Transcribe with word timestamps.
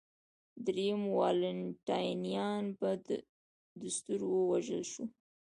درېیم 0.65 1.01
والنټینیان 1.17 2.63
په 2.79 2.89
دستور 3.79 4.21
ووژل 4.31 4.83
شو 4.91 5.03